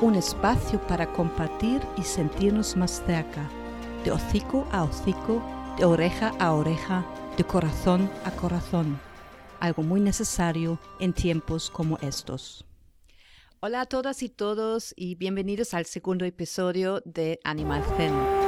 [0.00, 3.48] Un espacio para compartir y sentirnos más cerca,
[4.04, 5.42] de hocico a hocico,
[5.76, 7.04] de oreja a oreja,
[7.36, 8.98] de corazón a corazón,
[9.60, 12.64] algo muy necesario en tiempos como estos.
[13.60, 18.39] Hola a todas y todos y bienvenidos al segundo episodio de Animal Zen.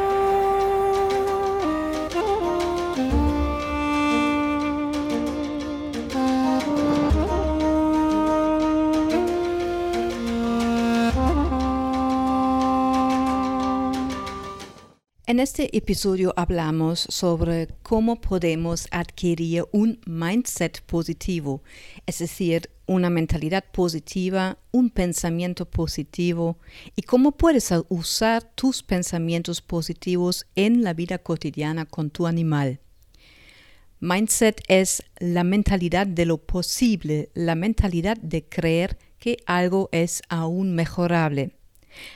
[15.33, 21.63] En este episodio hablamos sobre cómo podemos adquirir un mindset positivo,
[22.05, 26.59] es decir, una mentalidad positiva, un pensamiento positivo
[26.97, 32.81] y cómo puedes usar tus pensamientos positivos en la vida cotidiana con tu animal.
[34.01, 40.75] Mindset es la mentalidad de lo posible, la mentalidad de creer que algo es aún
[40.75, 41.53] mejorable.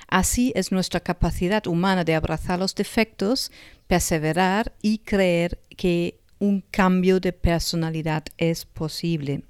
[0.08, 3.50] Así es nuestra capacidad humana de abrazar los defectos,
[3.86, 9.42] perseverar y creer que un cambio de personalidad es posible.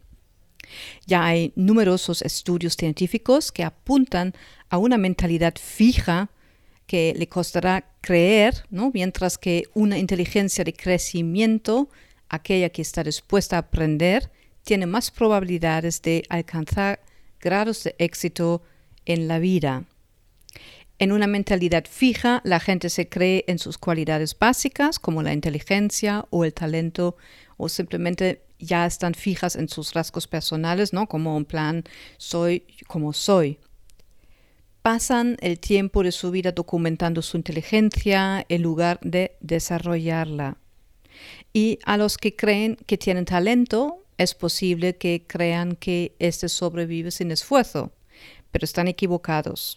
[1.06, 4.34] Ya hay numerosos estudios científicos que apuntan
[4.68, 6.30] a una mentalidad fija
[6.86, 8.90] que le costará creer, ¿no?
[8.94, 11.88] mientras que una inteligencia de crecimiento,
[12.28, 14.30] aquella que está dispuesta a aprender,
[14.62, 17.00] tiene más probabilidades de alcanzar
[17.40, 18.62] grados de éxito
[19.04, 19.84] en la vida.
[20.98, 26.24] En una mentalidad fija, la gente se cree en sus cualidades básicas, como la inteligencia
[26.30, 27.16] o el talento,
[27.58, 31.06] o simplemente ya están fijas en sus rasgos personales, ¿no?
[31.06, 31.84] Como un plan,
[32.16, 33.58] soy como soy.
[34.80, 40.56] Pasan el tiempo de su vida documentando su inteligencia en lugar de desarrollarla.
[41.52, 47.10] Y a los que creen que tienen talento, es posible que crean que éste sobrevive
[47.10, 47.92] sin esfuerzo,
[48.50, 49.76] pero están equivocados.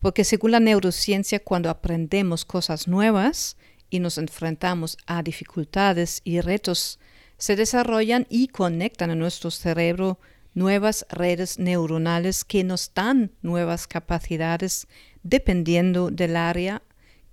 [0.00, 3.56] Porque según la neurociencia, cuando aprendemos cosas nuevas
[3.90, 6.98] y nos enfrentamos a dificultades y retos,
[7.36, 10.18] se desarrollan y conectan a nuestro cerebro
[10.54, 14.88] nuevas redes neuronales que nos dan nuevas capacidades
[15.22, 16.82] dependiendo del área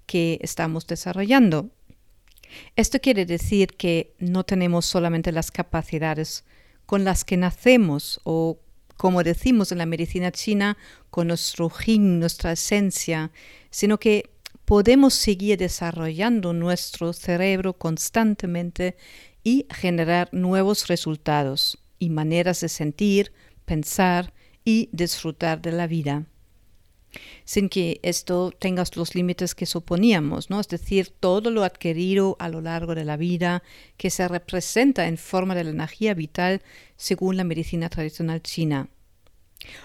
[0.06, 1.70] que estamos desarrollando.
[2.76, 6.46] Esto quiere decir que no tenemos solamente las capacidades
[6.86, 8.60] con las que nacemos o
[8.98, 10.78] como decimos en la medicina china,
[11.10, 13.32] con nuestro yin, nuestra esencia,
[13.70, 14.30] sino que
[14.66, 18.96] podemos seguir desarrollando nuestro cerebro constantemente
[19.44, 23.32] y generar nuevos resultados y maneras de sentir,
[23.66, 26.26] pensar y disfrutar de la vida
[27.44, 30.60] sin que esto tenga los límites que suponíamos, ¿no?
[30.60, 33.64] Es decir, todo lo adquirido a lo largo de la vida
[33.98, 36.62] que se representa en forma de la energía vital
[36.96, 38.90] según la medicina tradicional china.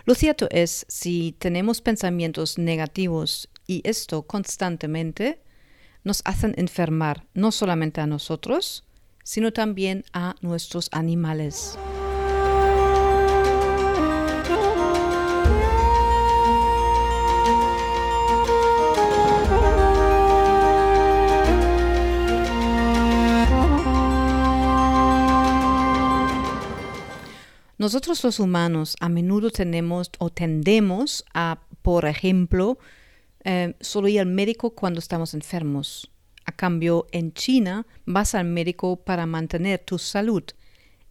[0.05, 5.41] Lo cierto es, si tenemos pensamientos negativos y esto constantemente,
[6.05, 8.85] nos hacen enfermar no solamente a nosotros,
[9.23, 11.79] sino también a nuestros animales.
[27.81, 32.79] Nosotros los humanos a menudo tenemos o tendemos a, por ejemplo,
[33.43, 36.11] eh, solo ir al médico cuando estamos enfermos.
[36.45, 40.43] A cambio, en China vas al médico para mantener tu salud,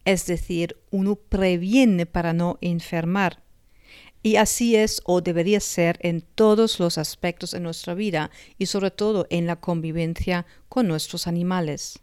[0.04, 3.42] es decir, uno previene para no enfermar.
[4.22, 8.92] Y así es o debería ser en todos los aspectos de nuestra vida y sobre
[8.92, 11.98] todo en la convivencia con nuestros animales.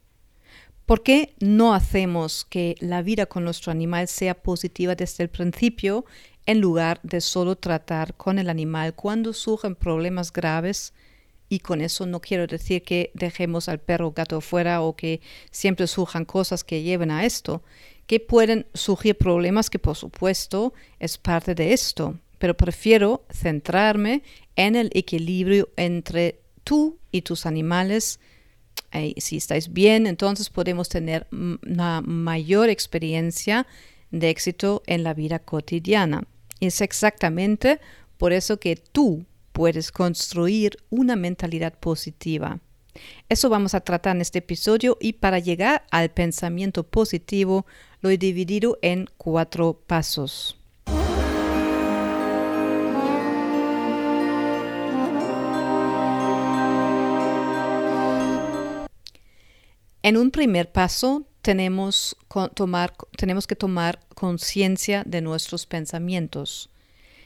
[0.87, 6.05] ¿Por qué no hacemos que la vida con nuestro animal sea positiva desde el principio
[6.45, 10.93] en lugar de solo tratar con el animal cuando surgen problemas graves?
[11.49, 15.19] Y con eso no quiero decir que dejemos al perro o gato fuera o que
[15.51, 17.63] siempre surjan cosas que lleven a esto,
[18.05, 24.23] que pueden surgir problemas que por supuesto es parte de esto, pero prefiero centrarme
[24.55, 28.21] en el equilibrio entre tú y tus animales.
[29.17, 33.67] Si estáis bien, entonces podemos tener una mayor experiencia
[34.11, 36.23] de éxito en la vida cotidiana.
[36.59, 37.79] Es exactamente
[38.17, 42.59] por eso que tú puedes construir una mentalidad positiva.
[43.29, 47.65] Eso vamos a tratar en este episodio y para llegar al pensamiento positivo
[48.01, 50.56] lo he dividido en cuatro pasos.
[60.07, 66.69] En un primer paso tenemos, que tomar conciencia de nuestros pensamientos.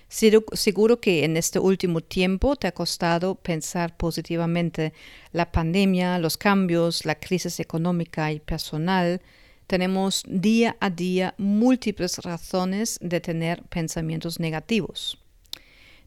[0.10, 4.94] Seguro que en este último tiempo te ha costado pensar positivamente.
[5.31, 9.22] La pandemia, los cambios, la crisis económica y personal,
[9.68, 15.19] tenemos día a día múltiples razones de tener pensamientos negativos.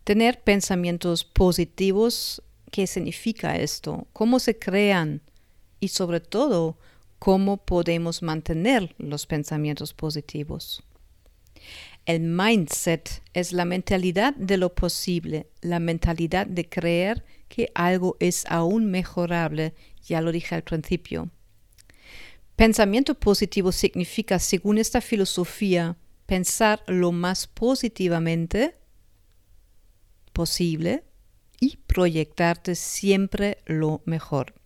[0.02, 2.42] Tener pensamientos positivos,
[2.72, 4.08] ¿qué significa esto?
[4.12, 5.20] ¿Cómo se crean?
[5.84, 6.78] Y sobre todo,
[7.18, 10.82] ¿cómo podemos mantener los pensamientos positivos?
[12.06, 18.46] El mindset es la mentalidad de lo posible, la mentalidad de creer que algo es
[18.48, 21.28] aún mejorable, ya lo dije al principio.
[22.56, 28.74] Pensamiento positivo significa, según esta filosofía, pensar lo más positivamente
[30.32, 31.04] posible
[31.60, 34.63] y proyectarte siempre lo mejor.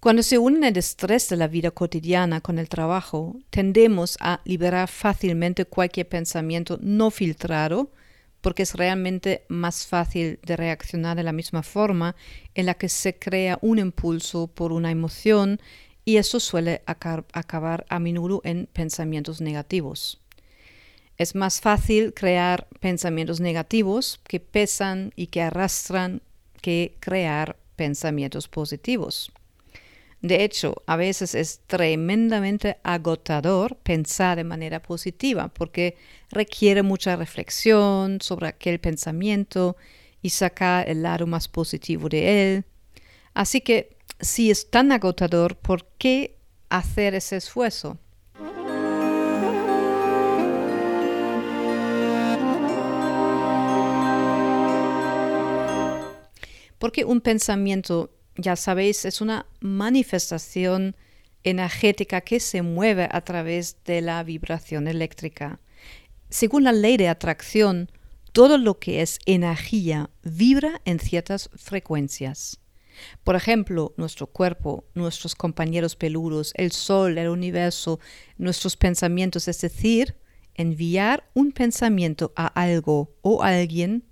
[0.00, 4.88] Cuando se une el estrés de la vida cotidiana con el trabajo, tendemos a liberar
[4.88, 7.90] fácilmente cualquier pensamiento no filtrado,
[8.40, 12.14] porque es realmente más fácil de reaccionar de la misma forma
[12.54, 15.60] en la que se crea un impulso por una emoción
[16.04, 20.20] y eso suele acabar a menudo en pensamientos negativos.
[21.16, 26.22] Es más fácil crear pensamientos negativos que pesan y que arrastran
[26.62, 29.32] que crear pensamientos positivos.
[30.20, 35.96] De hecho, a veces es tremendamente agotador pensar de manera positiva porque
[36.30, 39.76] requiere mucha reflexión sobre aquel pensamiento
[40.20, 42.64] y sacar el lado más positivo de él.
[43.32, 46.36] Así que si es tan agotador, ¿por qué
[46.68, 47.98] hacer ese esfuerzo?
[56.78, 60.96] Porque un pensamiento ya sabéis, es una manifestación
[61.42, 65.60] energética que se mueve a través de la vibración eléctrica.
[66.30, 67.90] Según la ley de atracción,
[68.32, 72.60] todo lo que es energía vibra en ciertas frecuencias.
[73.24, 77.98] Por ejemplo, nuestro cuerpo, nuestros compañeros peludos, el sol, el universo,
[78.36, 80.16] nuestros pensamientos, es decir,
[80.54, 84.04] enviar un pensamiento a algo o a alguien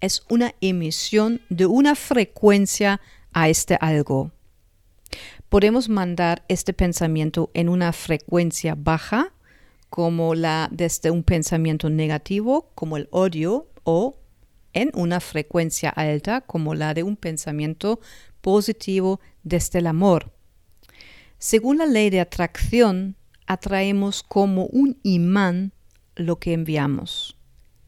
[0.00, 3.00] es una emisión de una frecuencia
[3.32, 4.32] a este algo.
[5.48, 9.32] Podemos mandar este pensamiento en una frecuencia baja,
[9.90, 14.16] como la desde un pensamiento negativo, como el odio, o
[14.72, 18.00] en una frecuencia alta, como la de un pensamiento
[18.40, 20.32] positivo desde el amor.
[21.38, 25.72] Según la ley de atracción, atraemos como un imán
[26.14, 27.36] lo que enviamos.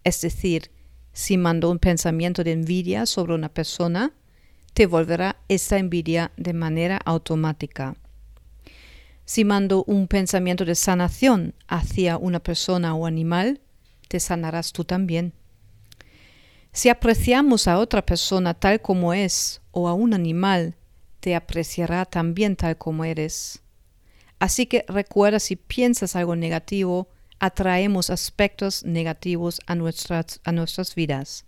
[0.03, 0.71] Es decir,
[1.13, 4.13] si mando un pensamiento de envidia sobre una persona,
[4.75, 7.97] te volverá esa envidia de manera automática.
[9.25, 13.61] Si mando un pensamiento de sanación hacia una persona o animal,
[14.09, 15.33] te sanarás tú también.
[16.73, 20.75] Si apreciamos a otra persona tal como es o a un animal,
[21.21, 23.63] te apreciará también tal como eres.
[24.41, 31.47] Así que recuerda si piensas algo negativo, atraemos aspectos negativos a nuestras, a nuestras vidas.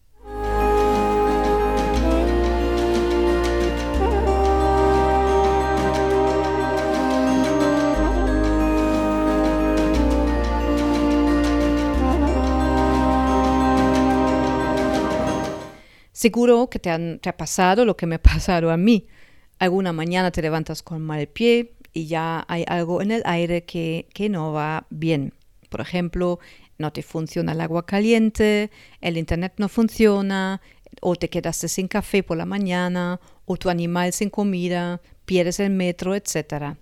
[16.27, 19.07] Seguro que te, ha pasado lo que me ha pasado a mí.
[19.61, 24.09] Alguna mañana te levantas con mal pie y ya hay algo en el aire que,
[24.13, 25.33] que no va bien.
[25.69, 26.41] Por ejemplo,
[26.79, 30.61] no te funciona el agua caliente, el internet no funciona,
[31.01, 35.71] o te quedaste sin café por la mañana, o tu animal sin comida, pierdes el
[35.71, 36.75] metro, etc.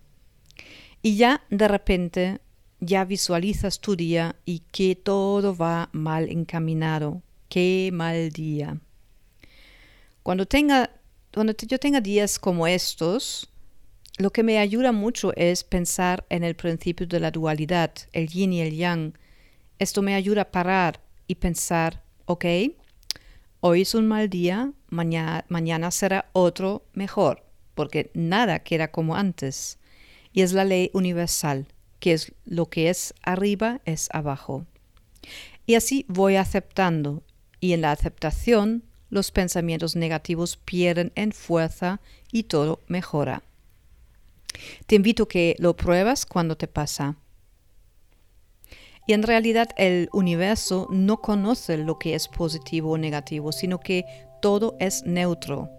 [1.02, 2.40] Y ya de repente
[2.80, 7.20] ya visualizas tu día y que todo va mal encaminado.
[7.50, 8.80] Qué mal día.
[10.24, 10.90] Cuando, tenga,
[11.34, 13.46] cuando yo tenga días como estos,
[14.16, 18.54] lo que me ayuda mucho es pensar en el principio de la dualidad, el yin
[18.54, 19.12] y el yang.
[19.78, 22.46] Esto me ayuda a parar y pensar, ok,
[23.60, 29.78] hoy es un mal día, mañana, mañana será otro mejor, porque nada queda como antes.
[30.32, 31.66] Y es la ley universal,
[32.00, 34.64] que es lo que es arriba es abajo.
[35.66, 37.22] Y así voy aceptando,
[37.60, 42.00] y en la aceptación los pensamientos negativos pierden en fuerza
[42.32, 43.44] y todo mejora.
[44.86, 47.16] Te invito a que lo pruebas cuando te pasa.
[49.06, 54.04] Y en realidad el universo no conoce lo que es positivo o negativo, sino que
[54.42, 55.70] todo es neutro.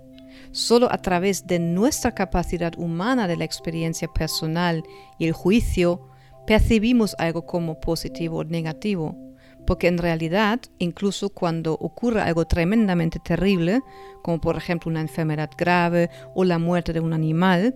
[0.51, 4.83] Solo a través de nuestra capacidad humana de la experiencia personal
[5.19, 6.07] y el juicio
[6.47, 9.17] percibimos algo como positivo o negativo.
[9.65, 13.81] Porque en realidad, incluso cuando ocurre algo tremendamente terrible,
[14.21, 17.75] como por ejemplo una enfermedad grave o la muerte de un animal,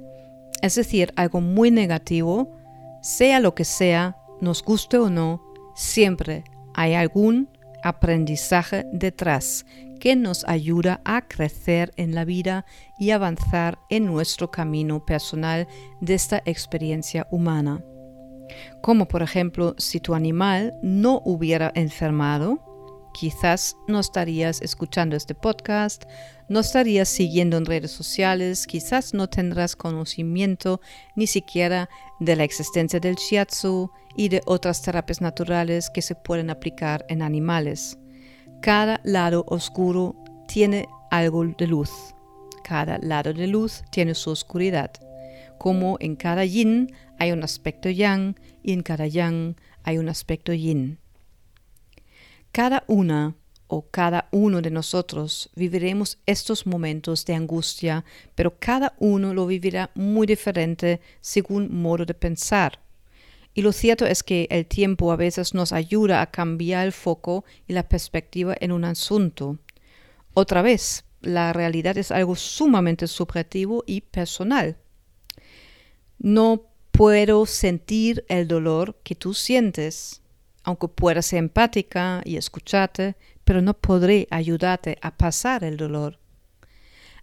[0.62, 2.56] es decir, algo muy negativo,
[3.02, 5.42] sea lo que sea, nos guste o no,
[5.76, 6.44] siempre
[6.74, 7.50] hay algún
[7.84, 9.66] aprendizaje detrás
[10.00, 12.66] que nos ayuda a crecer en la vida
[12.98, 15.68] y avanzar en nuestro camino personal
[16.02, 17.84] de esta experiencia humana.
[18.82, 22.60] Como por ejemplo, si tu animal no hubiera enfermado,
[23.14, 26.06] quizás no estarías escuchando este podcast,
[26.48, 30.82] no estarías siguiendo en redes sociales, quizás no tendrás conocimiento
[31.16, 31.90] ni siquiera
[32.20, 37.22] de la existencia del shiatsu y de otras terapias naturales que se pueden aplicar en
[37.22, 37.98] animales.
[38.62, 40.16] Cada lado oscuro
[40.48, 41.92] tiene algo de luz.
[42.64, 44.92] Cada lado de luz tiene su oscuridad.
[45.60, 50.54] Como en cada yin hay un aspecto yang y en cada yang hay un aspecto
[50.54, 51.00] yin.
[52.54, 53.36] Cada una
[53.68, 59.92] o cada uno de nosotros viviremos estos momentos de angustia, pero cada uno lo vivirá
[59.96, 62.80] muy diferente según modo de pensar.
[63.54, 67.44] Y lo cierto es que el tiempo a veces nos ayuda a cambiar el foco
[67.68, 69.60] y la perspectiva en un asunto.
[70.34, 74.78] Otra vez, la realidad es algo sumamente subjetivo y personal.
[76.20, 80.22] No puedo sentir el dolor que tú sientes
[80.64, 86.20] aunque pueda ser empática y escucharte, pero no podré ayudarte a pasar el dolor.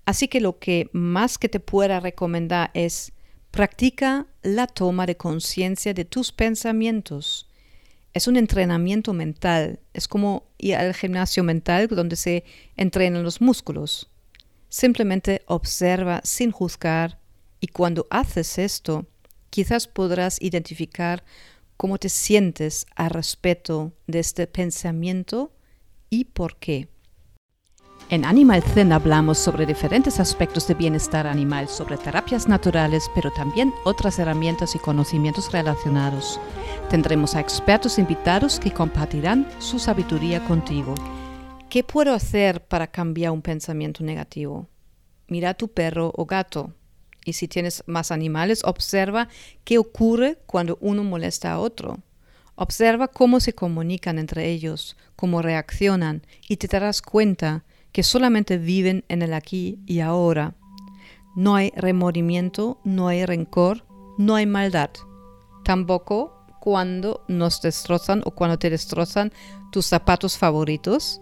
[0.05, 3.13] Así que lo que más que te pueda recomendar es
[3.51, 7.49] practica la toma de conciencia de tus pensamientos.
[8.13, 12.45] Es un entrenamiento mental, es como ir al gimnasio mental donde se
[12.77, 14.11] entrenan los músculos.
[14.69, 17.21] Simplemente observa sin juzgar
[17.61, 19.07] y cuando haces esto,
[19.51, 21.25] quizás podrás identificar
[21.77, 25.53] cómo te sientes al respecto de este pensamiento
[26.11, 26.89] y por qué.
[28.09, 33.75] En Animal Zen hablamos sobre diferentes aspectos de bienestar animal, sobre terapias naturales, pero también
[33.85, 36.39] otras herramientas y conocimientos relacionados.
[36.89, 40.95] Tendremos a expertos invitados que compartirán su sabiduría contigo.
[41.69, 44.69] ¿Qué puedo hacer para cambiar un pensamiento negativo?
[45.27, 46.73] Mira tu perro o gato,
[47.27, 49.29] y si tienes más animales, observa
[49.65, 51.99] qué ocurre cuando uno molesta a otro.
[52.55, 59.05] Observa cómo se comunican entre ellos, cómo reaccionan y te darás cuenta que solamente viven
[59.09, 60.55] en el aquí y ahora.
[61.35, 63.85] No hay remordimiento, no hay rencor,
[64.19, 64.91] no hay maldad.
[65.65, 69.33] Tampoco cuando nos destrozan o cuando te destrozan
[69.73, 71.21] tus zapatos favoritos.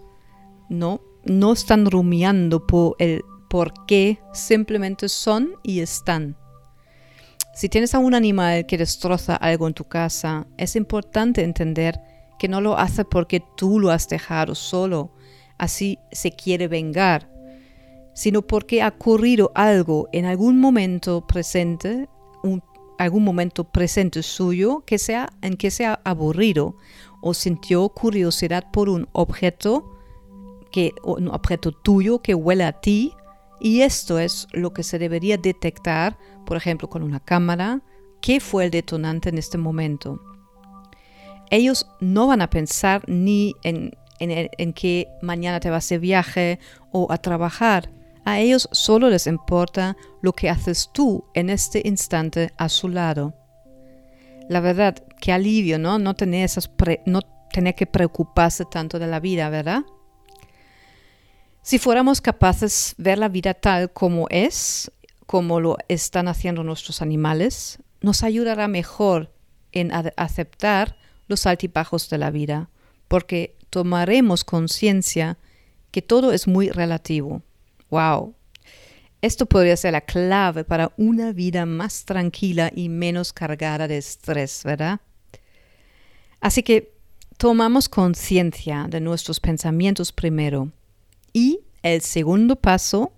[0.69, 6.35] No, no están rumiando por el porque simplemente son y están.
[7.53, 11.97] Si tienes a un animal que destroza algo en tu casa, es importante entender
[12.37, 15.13] que no lo hace porque tú lo has dejado solo,
[15.57, 17.31] así se quiere vengar,
[18.13, 22.09] sino porque ha ocurrido algo en algún momento presente,
[22.97, 26.75] algún momento presente suyo que sea en que se ha aburrido
[27.21, 29.97] o sintió curiosidad por un objeto
[30.73, 33.13] que un objeto tuyo que huele a ti
[33.59, 37.81] y esto es lo que se debería detectar, por ejemplo, con una cámara,
[38.21, 40.19] qué fue el detonante en este momento.
[41.51, 46.59] Ellos no van a pensar ni en, en, que mañana te vas de viaje
[46.91, 47.91] o a trabajar.
[48.25, 53.35] A ellos solo les importa lo que haces tú en este instante a su lado.
[54.49, 55.99] La verdad, qué alivio, ¿no?
[55.99, 56.69] No tener, esas
[57.05, 57.21] no
[57.51, 59.83] tener que preocuparse tanto de la vida, ¿verdad?
[61.65, 64.91] Si fuéramos capaces de ver la vida tal como es,
[65.25, 69.31] como lo están haciendo nuestros animales, nos ayudará mejor
[69.71, 70.95] en aceptar
[71.27, 72.69] los altibajos de la vida,
[73.07, 75.39] porque tomaremos conciencia
[75.89, 77.41] que todo es muy relativo.
[77.89, 78.35] ¡Wow!
[79.23, 84.61] Esto podría ser la clave para una vida más tranquila y menos cargada de estrés,
[84.63, 84.99] ¿verdad?
[86.41, 86.93] Así que
[87.37, 90.71] tomamos conciencia de nuestros pensamientos primero
[91.35, 93.11] y el segundo paso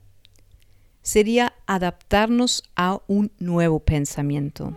[1.04, 4.76] sería adaptarnos a un nuevo pensamiento.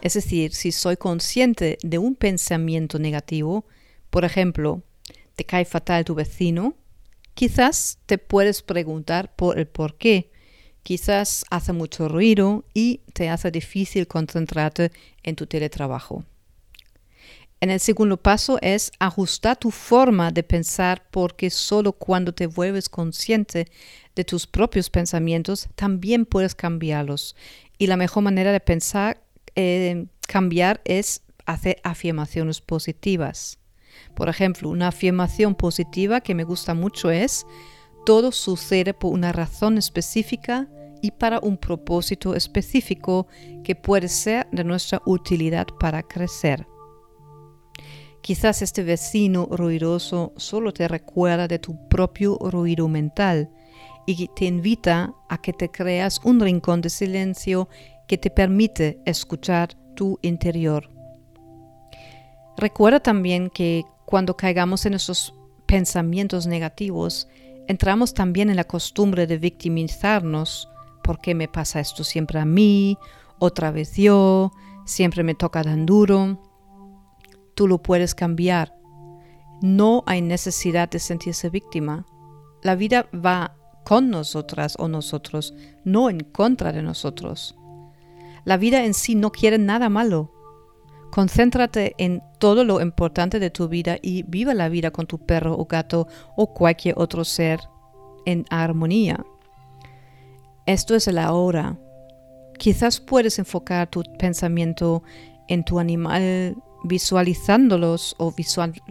[0.00, 3.66] Es decir, si soy consciente de un pensamiento negativo,
[4.08, 4.82] por ejemplo,
[5.36, 6.74] te cae fatal tu vecino,
[7.34, 10.30] quizás te puedes preguntar por el por qué.
[10.82, 16.24] Quizás hace mucho ruido y te hace difícil concentrarte en tu teletrabajo.
[17.60, 22.90] En el segundo paso es ajustar tu forma de pensar porque solo cuando te vuelves
[22.90, 23.68] consciente
[24.14, 27.34] de tus propios pensamientos también puedes cambiarlos.
[27.78, 29.22] Y la mejor manera de pensar
[29.56, 33.58] eh, cambiar es hacer afirmaciones positivas.
[34.14, 37.46] Por ejemplo, una afirmación positiva que me gusta mucho es,
[38.06, 40.68] todo sucede por una razón específica
[41.02, 43.26] y para un propósito específico
[43.62, 46.66] que puede ser de nuestra utilidad para crecer.
[48.22, 53.50] Quizás este vecino ruidoso solo te recuerda de tu propio ruido mental
[54.06, 57.68] y te invita a que te creas un rincón de silencio
[58.08, 60.90] que te permite escuchar tu interior.
[62.56, 65.34] Recuerda también que cuando caigamos en esos
[65.66, 67.28] pensamientos negativos,
[67.66, 70.68] entramos también en la costumbre de victimizarnos.
[71.02, 72.98] ¿Por qué me pasa esto siempre a mí?
[73.38, 74.52] Otra vez yo,
[74.84, 76.40] siempre me toca tan duro.
[77.54, 78.76] Tú lo puedes cambiar.
[79.62, 82.06] No hay necesidad de sentirse víctima.
[82.62, 87.54] La vida va con nosotras o nosotros, no en contra de nosotros.
[88.44, 90.33] La vida en sí no quiere nada malo.
[91.14, 95.56] Concéntrate en todo lo importante de tu vida y viva la vida con tu perro
[95.56, 97.60] o gato o cualquier otro ser
[98.26, 99.24] en armonía.
[100.66, 101.78] Esto es el ahora.
[102.58, 105.04] Quizás puedes enfocar tu pensamiento
[105.46, 108.34] en tu animal visualizándolos o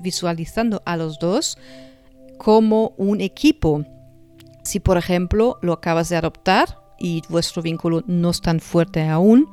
[0.01, 1.57] visualizando a los dos
[2.38, 3.83] como un equipo.
[4.63, 9.49] Si por ejemplo lo acabas de adoptar, y vuestro vínculo no es tan fuerte aún,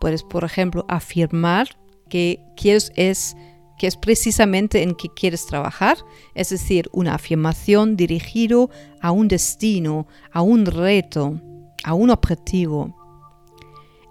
[0.00, 1.68] puedes, por ejemplo, afirmar
[2.12, 3.34] que quieres es
[3.78, 5.96] que es precisamente en que quieres trabajar,
[6.34, 8.68] es decir, una afirmación dirigido
[9.00, 11.40] a un destino, a un reto,
[11.82, 12.94] a un objetivo.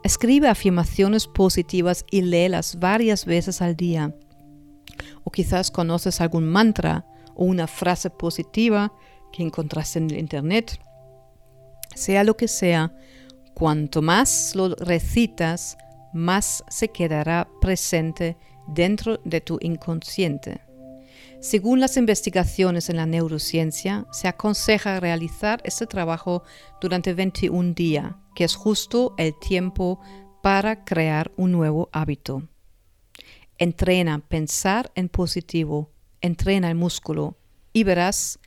[0.03, 4.15] Escribe afirmaciones positivas y léelas varias veces al día.
[5.23, 8.91] O quizás conoces algún mantra o una frase positiva
[9.31, 10.81] que encontraste en el Internet
[11.93, 12.95] sea lo que sea,
[13.53, 15.77] cuanto más lo recitas,
[16.13, 20.61] más se quedará presente dentro de tu inconsciente.
[21.39, 26.43] Según las investigaciones en la neurociencia, se aconseja realizar este trabajo
[26.79, 29.99] durante 21 días, que es justo el tiempo
[30.43, 32.47] para crear un nuevo hábito.
[33.57, 35.89] Entrena pensar en positivo,
[36.21, 37.37] entrena el músculo
[37.73, 38.39] y verás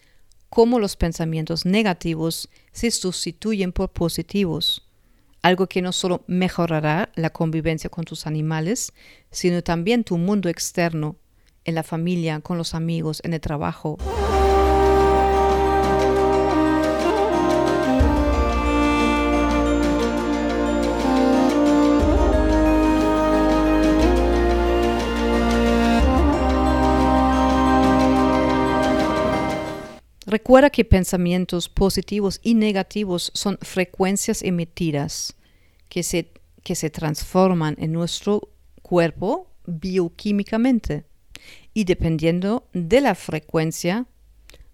[0.48, 4.84] cómo los pensamientos negativos se sustituyen por positivos,
[5.44, 8.94] algo que no solo mejorará la convivencia con tus animales,
[9.30, 11.16] sino también tu mundo externo,
[11.66, 13.98] en la familia, con los amigos, en el trabajo.
[30.35, 35.37] Recuerda que pensamientos positivos y negativos son frecuencias emitidas
[35.88, 36.33] que se,
[36.64, 38.49] que se transforman en nuestro
[38.83, 41.05] cuerpo bioquímicamente
[41.73, 44.07] y dependiendo de la frecuencia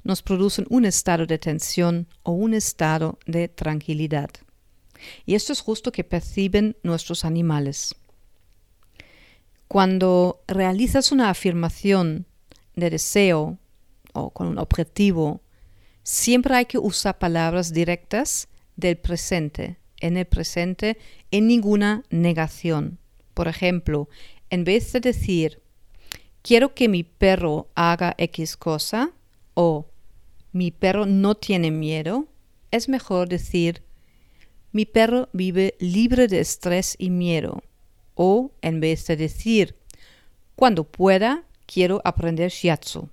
[0.03, 4.31] nos producen un estado de tensión o un estado de tranquilidad.
[5.27, 7.95] Y esto es justo que perciben nuestros animales.
[9.69, 12.25] Cuando realizas una afirmación
[12.77, 13.59] de deseo
[14.15, 15.43] o con un objetivo
[16.13, 20.99] Siempre hay que usar palabras directas del presente, en el presente,
[21.31, 22.99] en ninguna negación.
[23.33, 24.09] Por ejemplo,
[24.51, 25.61] en vez de decir,
[26.43, 29.13] quiero que mi perro haga X cosa
[29.55, 29.87] o
[30.51, 32.27] mi perro no tiene miedo,
[32.73, 33.85] es mejor decir
[34.73, 37.63] mi perro vive libre de estrés y miedo.
[38.17, 39.77] O en vez de decir
[40.57, 43.09] cuando pueda, quiero aprender shiatsu.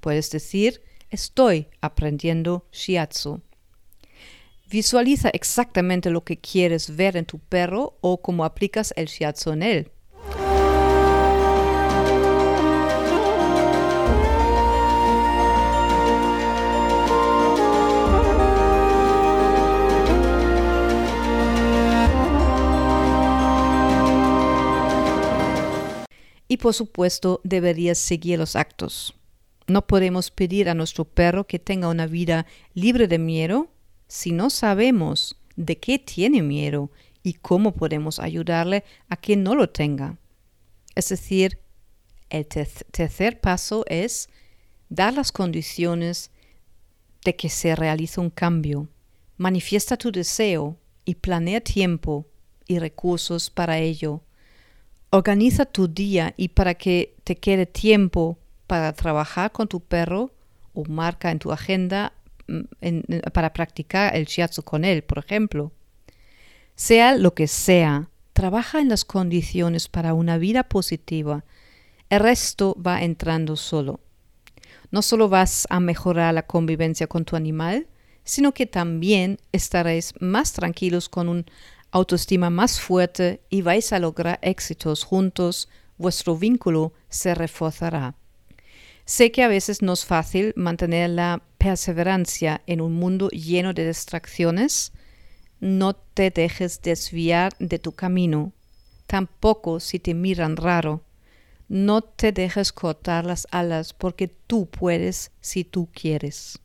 [0.00, 3.40] Puedes decir estoy aprendiendo shiatsu.
[4.70, 9.62] Visualiza exactamente lo que quieres ver en tu perro o cómo aplicas el shiatsu en
[9.62, 9.90] él.
[26.50, 29.17] Y por supuesto deberías seguir los actos.
[29.68, 33.68] No podemos pedir a nuestro perro que tenga una vida libre de miedo
[34.06, 36.90] si no sabemos de qué tiene miedo
[37.22, 40.16] y cómo podemos ayudarle a que no lo tenga.
[40.94, 41.58] Es decir,
[42.30, 44.30] el tercer paso es
[44.88, 46.30] dar las condiciones
[47.24, 48.88] de que se realice un cambio.
[49.36, 52.26] Manifiesta tu deseo y planea tiempo
[52.66, 54.22] y recursos para ello.
[55.10, 60.30] Organiza tu día y para que te quede tiempo para trabajar con tu perro
[60.74, 62.12] o marca en tu agenda
[62.46, 65.72] mm, para practicar el shiatsu con él, por ejemplo.
[66.76, 71.44] Sea lo que sea, trabaja en las condiciones para una vida positiva.
[72.10, 73.98] El resto va entrando solo.
[74.92, 77.88] No solo vas a mejorar la convivencia con tu animal,
[78.22, 81.46] sino que también estaréis más tranquilos con un
[81.90, 88.14] autoestima más fuerte y vais a lograr éxitos juntos, vuestro vínculo se reforzará.
[89.08, 93.86] Sé que a veces no es fácil mantener la perseverancia en un mundo lleno de
[93.86, 94.92] distracciones.
[95.60, 98.52] No te dejes desviar de tu camino,
[99.06, 101.04] tampoco si te miran raro.
[101.68, 106.60] No te dejes cortar las alas porque tú puedes si tú quieres.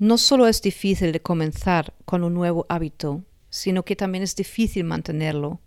[0.00, 4.84] No solo es difícil de comenzar con un nuevo hábito, sino que también es difícil
[4.84, 5.60] mantenerlo.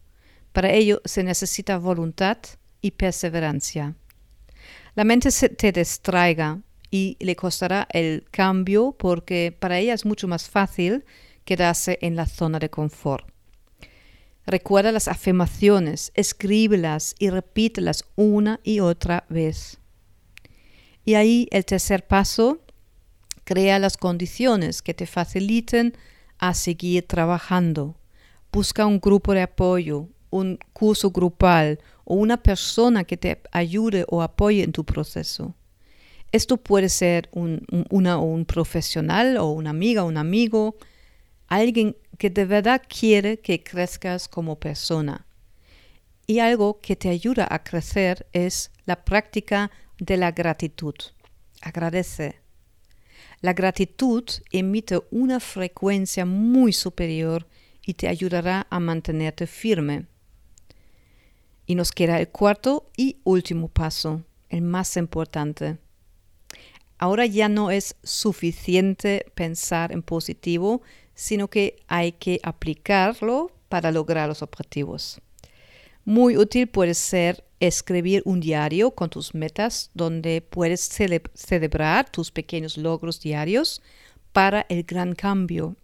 [0.52, 2.38] Para ello se necesita voluntad
[2.82, 3.96] y perseverancia.
[4.96, 10.28] La mente se te distraiga y le costará el cambio porque para ella es mucho
[10.28, 11.06] más fácil
[11.46, 13.28] quedarse en la zona de confort.
[14.46, 19.80] Recuerda las afirmaciones, escríbelas y repítelas una y otra vez.
[21.06, 22.64] Y ahí el tercer paso
[23.44, 25.98] Crea las condiciones que te faciliten
[26.44, 27.96] a seguir trabajando.
[28.52, 34.22] Busca un grupo de apoyo, un curso grupal o una persona que te ayude o
[34.22, 35.56] apoye en tu proceso.
[36.34, 40.76] Esto puede ser un, una, un profesional o una amiga, un amigo,
[41.48, 45.26] alguien que de verdad quiere que crezcas como persona.
[46.28, 50.96] Y algo que te ayuda a crecer es la práctica de la gratitud.
[51.62, 52.43] Agradece,
[53.44, 57.46] la gratitud emite una frecuencia muy superior
[57.86, 60.06] y te ayudará a mantenerte firme.
[61.66, 65.78] Y nos queda el cuarto y último paso, el más importante.
[66.98, 70.82] Ahora ya no es suficiente pensar en positivo,
[71.14, 75.20] sino que hay que aplicarlo para lograr los objetivos.
[76.06, 80.82] Muy útil puede ser escribir un diario con tus metas donde puedes
[81.34, 83.82] celebrar tus pequeños logros diarios
[84.34, 85.78] para el gran cambio.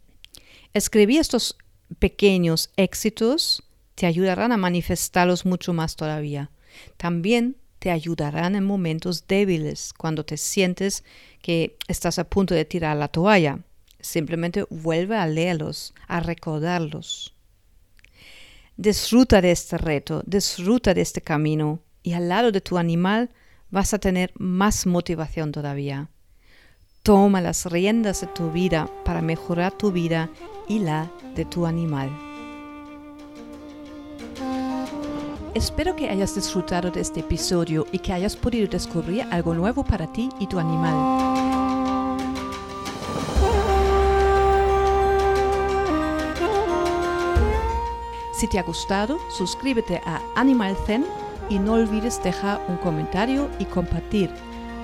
[0.73, 1.57] Escribir estos
[1.99, 3.63] pequeños éxitos
[3.95, 6.51] te ayudarán a manifestarlos mucho más todavía.
[6.97, 11.05] También te ayudarán en momentos débiles, cuando te sientes
[11.41, 13.59] que estás a punto de tirar la toalla.
[14.01, 17.33] Simplemente vuelve a leerlos, a recordarlos.
[18.79, 23.29] Disfruta de este reto, disfruta de este camino y al lado de tu animal
[23.69, 26.07] vas a tener más motivación todavía.
[27.03, 30.29] Toma las riendas de tu vida para mejorar tu vida
[30.69, 32.09] y la de tu animal.
[35.53, 40.09] Espero que hayas disfrutado de este episodio y que hayas podido descubrir algo nuevo para
[40.13, 41.28] ti y tu animal.
[48.39, 51.05] Si te ha gustado, suscríbete a Animal Zen
[51.49, 54.31] y no olvides dejar un comentario y compartir.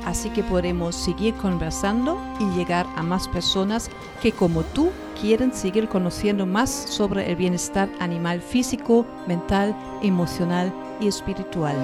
[0.03, 3.89] Así que podremos seguir conversando y llegar a más personas
[4.21, 4.89] que como tú
[5.21, 11.77] quieren seguir conociendo más sobre el bienestar animal físico, mental, emocional y espiritual.